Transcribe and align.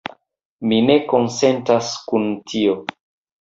Mi 0.71 0.79
ne 0.85 0.95
konsentas 1.11 1.93
kun 2.09 2.27
tio. 2.55 2.75